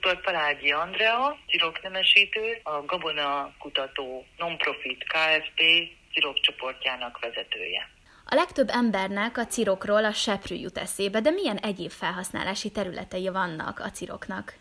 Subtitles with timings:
[0.00, 0.20] Dr.
[0.20, 5.62] Palágyi Andrea, ciroknemesítő, a Gabona Kutató Nonprofit Kft.
[6.12, 7.88] cirokcsoportjának vezetője.
[8.26, 13.78] A legtöbb embernek a cirokról a seprű jut eszébe, de milyen egyéb felhasználási területei vannak
[13.78, 14.54] a ciroknak?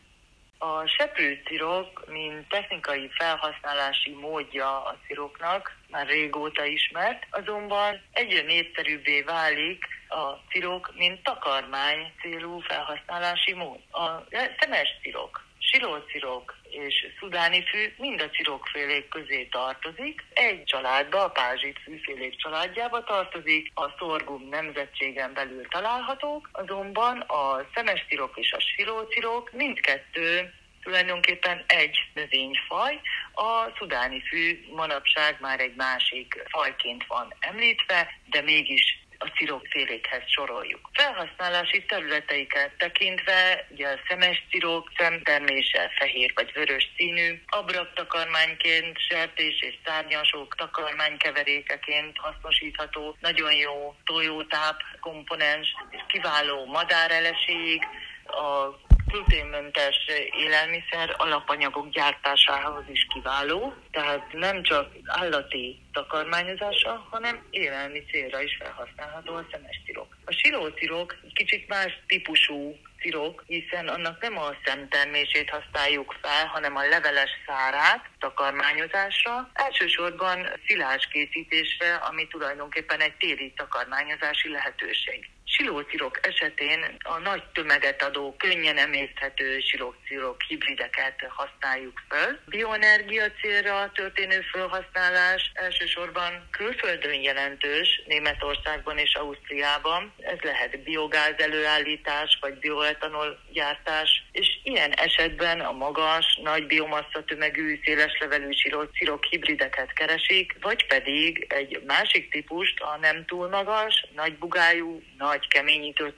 [0.57, 9.85] A seprőcirok, mint technikai felhasználási módja a ciroknak, már régóta ismert, azonban egyre népszerűbbé válik
[10.13, 13.79] a cirok, mint takarmány célú felhasználási mód.
[13.91, 14.23] A
[14.59, 20.23] szemes cirok, silócirok és szudáni fű mind a cirokfélék közé tartozik.
[20.33, 28.05] Egy családba, a pázsit fűfélék családjába tartozik, a szorgum nemzetségen belül találhatók, azonban a szemes
[28.09, 30.53] cirok és a silócirok mindkettő
[30.83, 32.99] tulajdonképpen egy növényfaj,
[33.33, 40.89] a szudáni fű manapság már egy másik fajként van említve, de mégis a cirokfélékhez soroljuk.
[40.93, 49.75] Felhasználási területeiket tekintve, ugye a szemes cirok szemtermése fehér vagy vörös színű, abraktakarmányként, sertés és
[49.85, 57.81] szárnyasok takarmánykeverékeként hasznosítható, nagyon jó tojótáp komponens, és kiváló madáreleség,
[58.25, 58.75] a
[59.13, 59.95] gluténmentes
[60.43, 69.33] élelmiszer alapanyagok gyártásához is kiváló, tehát nem csak állati takarmányozása, hanem élelmi célra is felhasználható
[69.35, 70.17] a szemes cirok.
[70.25, 76.87] A silócirok kicsit más típusú cirok, hiszen annak nem a szemtermését használjuk fel, hanem a
[76.87, 85.29] leveles szárát takarmányozásra, elsősorban szilás készítésre, ami tulajdonképpen egy téli takarmányozási lehetőség.
[85.57, 92.39] Silócirok esetén a nagy tömeget adó, könnyen emészthető silócirok hibrideket használjuk föl.
[92.45, 100.13] Bioenergia célra történő felhasználás elsősorban külföldön jelentős, Németországban és Ausztriában.
[100.17, 107.79] Ez lehet biogáz előállítás vagy bioetanol gyártás, és ilyen esetben a magas, nagy biomassa tömegű,
[107.83, 114.37] széles levelű silócirok hibrideket keresik, vagy pedig egy másik típust, a nem túl magas, nagy
[114.37, 116.13] bugájú, nagy nagy keményítő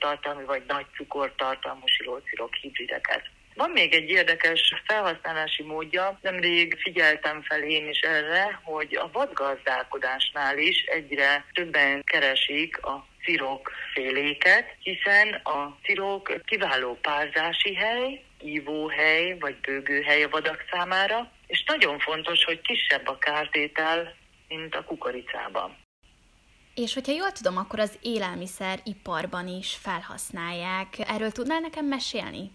[0.46, 3.22] vagy nagy cukortartalmú silócirok hibrideket.
[3.54, 10.58] Van még egy érdekes felhasználási módja, nemrég figyeltem fel én is erre, hogy a vadgazdálkodásnál
[10.58, 19.56] is egyre többen keresik a cirok féléket, hiszen a cirok kiváló párzási hely, ívóhely vagy
[19.60, 24.14] bőgőhely a vadak számára, és nagyon fontos, hogy kisebb a kártétel,
[24.48, 25.85] mint a kukoricában.
[26.76, 30.98] És hogyha jól tudom, akkor az élelmiszeriparban is felhasználják.
[30.98, 32.50] Erről tudnál nekem mesélni?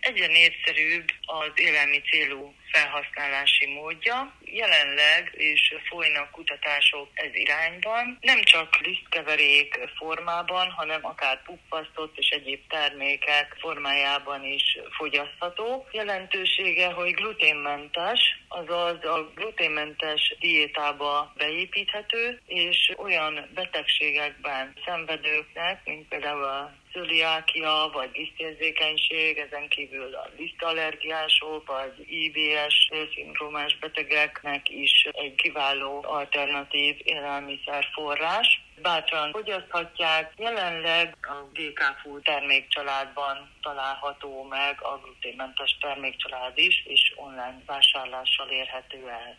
[0.00, 4.32] Egyre népszerűbb az élelmi célú felhasználási módja.
[4.44, 12.60] Jelenleg is folynak kutatások ez irányban, nem csak lisztkeverék formában, hanem akár puppasztott és egyéb
[12.68, 15.86] termékek formájában is fogyasztható.
[15.92, 26.72] Jelentősége, hogy gluténmentes, azaz a gluténmentes diétába beépíthető, és olyan betegségekben szenvedőknek, mint például a
[26.92, 36.96] cöliákia, vagy lisztérzékenység, ezen kívül a lisztallergiások, vagy IBS szindrómás betegeknek is egy kiváló alternatív
[37.04, 38.66] élelmiszerforrás.
[38.82, 40.32] Bátran fogyaszthatják.
[40.36, 49.08] Jelenleg a GK Food termékcsaládban található meg a gluténmentes termékcsalád is, és online vásárlással érhető
[49.08, 49.38] el.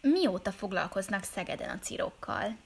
[0.00, 2.56] Mióta foglalkoznak Szegeden a cirokkal?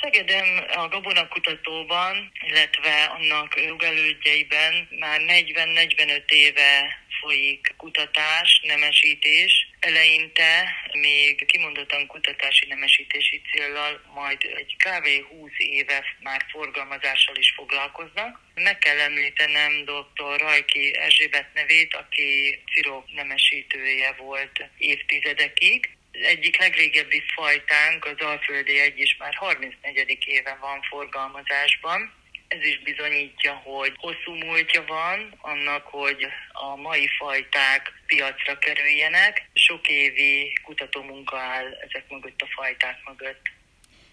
[0.00, 9.68] Szegeden a gabonakutatóban, illetve annak jogelődjeiben már 40-45 éve folyik kutatás, nemesítés.
[9.80, 15.06] Eleinte még kimondottan kutatási nemesítési céllal, majd egy kb.
[15.28, 18.40] 20 éve már forgalmazással is foglalkoznak.
[18.54, 20.40] Meg kell említenem dr.
[20.40, 25.90] Rajki Erzsébet nevét, aki cirok nemesítője volt évtizedekig
[26.22, 30.18] egyik legrégebbi fajtánk, az alföldi egy is már 34.
[30.26, 32.12] éve van forgalmazásban.
[32.48, 39.48] Ez is bizonyítja, hogy hosszú múltja van annak, hogy a mai fajták piacra kerüljenek.
[39.52, 43.40] Sok évi kutatómunka áll ezek mögött a fajták mögött.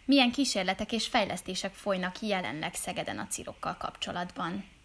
[0.06, 4.77] Milyen kísérletek és fejlesztések folynak jelenleg Szegeden a cirokkal kapcsolatban?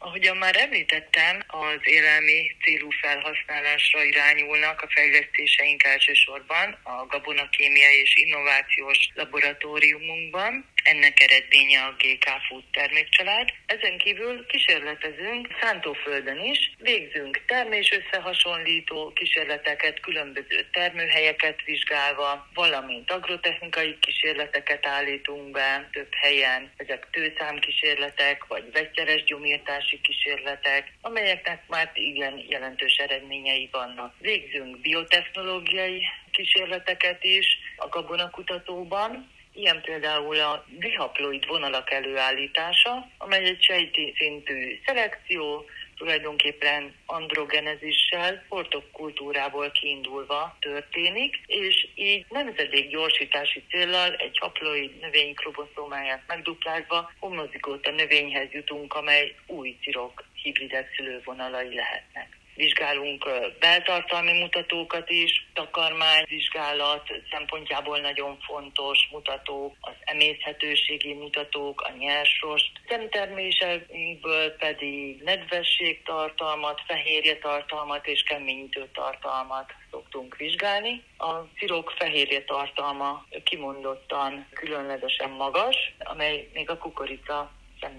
[0.00, 9.08] Ahogyan már említettem, az élelmi célú felhasználásra irányulnak a fejlesztéseink elsősorban a Gabonakémia és Innovációs
[9.14, 10.64] Laboratóriumunkban.
[10.92, 13.48] Ennek eredménye a GK Food termékcsalád.
[13.66, 24.86] Ezen kívül kísérletezünk szántóföldön is, végzünk termés összehasonlító kísérleteket, különböző termőhelyeket vizsgálva, valamint agrotechnikai kísérleteket
[24.86, 26.72] állítunk be több helyen.
[26.76, 34.14] Ezek tőszámkísérletek, vagy vegyszeres gyomírtási kísérletek, amelyeknek már igen jelentős eredményei vannak.
[34.18, 37.46] Végzünk biotechnológiai kísérleteket is
[37.76, 45.64] a gabonakutatóban, Ilyen például a dihaploid vonalak előállítása, amely egy sejti szintű szelekció,
[45.96, 48.44] tulajdonképpen androgenezissel,
[48.92, 58.52] kultúrából kiindulva történik, és így nemzedék gyorsítási célral egy haploid növény kromoszómáját megduplázva homozigóta növényhez
[58.52, 69.08] jutunk, amely új cirok hibridek szülővonalai lehetnek vizsgálunk beltartalmi mutatókat is, takarmányvizsgálat szempontjából nagyon fontos
[69.12, 80.36] mutató, az emészhetőségi mutatók, a nyersrost, szemtermésekből pedig nedvességtartalmat, fehérje tartalmat és keményítő tartalmat szoktunk
[80.36, 81.02] vizsgálni.
[81.18, 87.50] A cirok fehérje tartalma kimondottan különlegesen magas, amely még a kukorica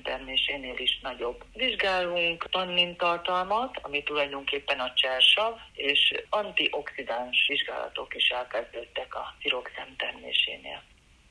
[0.04, 1.44] szemtermésénél is nagyobb.
[1.54, 10.84] Vizsgálunk tannin tartalmat, ami tulajdonképpen a csersav, és antioxidáns vizsgálatok is elkezdődtek a cirok szemtermésénél.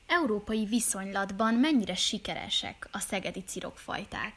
[0.07, 4.33] Európai viszonylatban mennyire sikeresek a szegedi cirokfajták?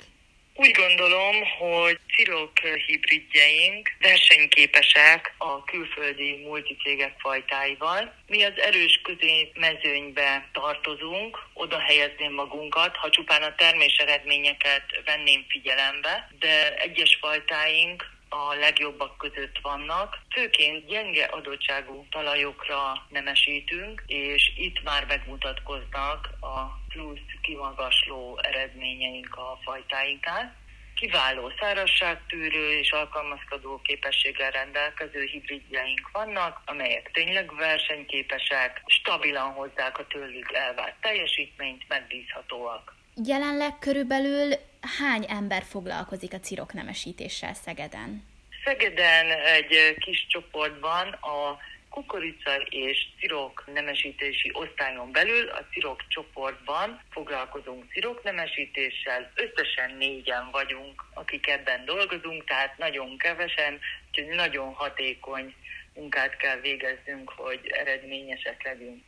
[0.55, 8.15] Úgy gondolom, hogy cirok hibridjeink versenyképesek a külföldi multicégek fajtáival.
[8.27, 16.31] Mi az erős középmezőnybe tartozunk, oda helyezném magunkat, ha csupán a termés eredményeket venném figyelembe,
[16.39, 20.19] de egyes fajtáink a legjobbak között vannak.
[20.35, 30.55] Főként gyenge adottságú talajokra nemesítünk, és itt már megmutatkoznak a plusz kimagasló eredményeink a fajtáinknál.
[30.95, 40.53] Kiváló szárazságtűrő és alkalmazkodó képességgel rendelkező hibridjeink vannak, amelyek tényleg versenyképesek, stabilan hozzák a tőlük
[40.53, 42.95] elvárt teljesítményt, megbízhatóak.
[43.25, 44.53] Jelenleg körülbelül
[44.99, 48.25] hány ember foglalkozik a ciroknemesítéssel Szegeden?
[48.65, 51.59] Szegeden egy kis csoportban a
[51.93, 59.33] kukorica és cirok nemesítési osztályon belül a cirok csoportban foglalkozunk cirok nemesítéssel.
[59.35, 63.79] Összesen négyen vagyunk, akik ebben dolgozunk, tehát nagyon kevesen,
[64.09, 65.55] úgyhogy nagyon hatékony
[65.95, 69.03] munkát kell végeznünk, hogy eredményesek legyünk.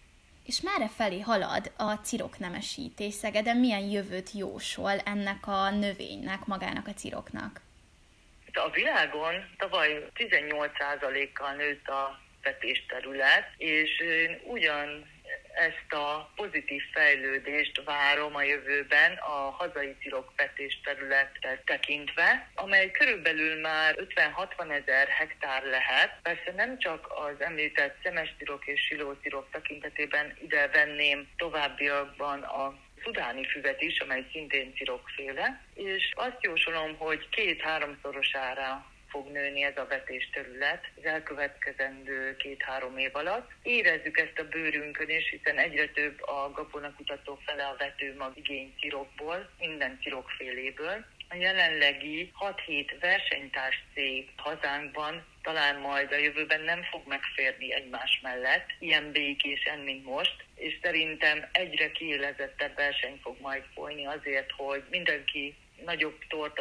[0.47, 3.57] És merre felé halad a cirok nemesítés Szegeden?
[3.57, 7.61] Milyen jövőt jósol ennek a növénynek, magának a ciroknak?
[8.53, 15.13] A világon tavaly 18%-kal nőtt a vetésterület, és én ugyan
[15.55, 23.95] ezt a pozitív fejlődést várom a jövőben a hazai cirokvetés területet tekintve, amely körülbelül már
[23.97, 26.19] 50-60 ezer hektár lehet.
[26.23, 32.75] Persze nem csak az említett szemestirok és silócirok tekintetében ide venném továbbiakban a
[33.05, 39.87] szudáni füvet is, amely szintén cirokféle, és azt jósolom, hogy két-háromszorosára fog nőni ez a
[39.87, 43.51] vetésterület az elkövetkezendő két-három év alatt.
[43.63, 49.51] Érezzük ezt a bőrünkön is, hiszen egyre több a gabonakutató fele a vetőmag igény cirokból,
[49.59, 51.05] minden cirokféléből.
[51.29, 58.67] A jelenlegi 6-7 versenytárs cég hazánkban talán majd a jövőben nem fog megférni egymás mellett,
[58.79, 65.55] ilyen békésen, mint most, és szerintem egyre kiélezettebb verseny fog majd folyni azért, hogy mindenki
[65.85, 66.19] nagyobb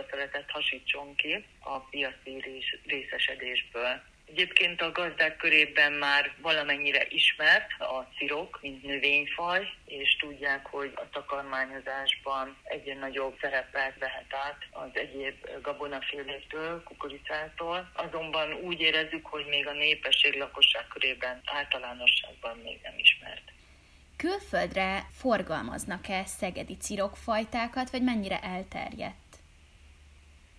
[0.09, 2.43] szeretet hasítson ki a piaci
[2.85, 4.01] részesedésből.
[4.25, 11.09] Egyébként a gazdák körében már valamennyire ismert a cirok, mint növényfaj, és tudják, hogy a
[11.09, 17.91] takarmányozásban egyre nagyobb szerepet vehet át az egyéb gabonafélétől, kukoricától.
[17.93, 23.52] Azonban úgy érezzük, hogy még a népesség lakosság körében általánosságban még nem ismert.
[24.29, 29.33] Külföldre forgalmaznak-e szegedi cirokfajtákat, vagy mennyire elterjedt?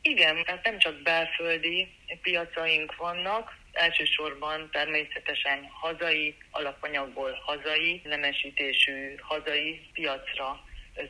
[0.02, 1.88] Igen, tehát nem csak belföldi
[2.23, 10.64] piacaink vannak, elsősorban természetesen hazai, alapanyagból hazai, nemesítésű hazai piacra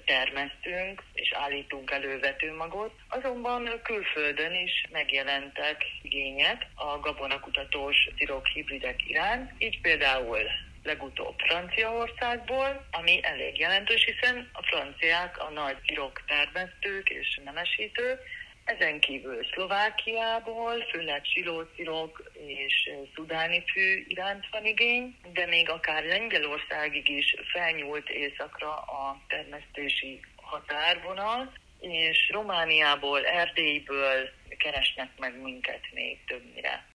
[0.05, 9.53] termesztünk és állítunk elő vetőmagot, azonban külföldön is megjelentek igények a gabonakutatós cirok hibridek iránt,
[9.59, 10.41] így például
[10.85, 18.21] legutóbb Franciaországból, ami elég jelentős, hiszen a franciák a nagy cirok termesztők és nemesítők,
[18.65, 27.09] Ezen kívül Szlovákiából, főleg silócirok és szudáni fű iránt van igény, de még akár Lengyelországig
[27.09, 36.94] is felnyúlt északra a termesztési határvonal, és Romániából, Erdélyből keresnek meg minket még többnyire.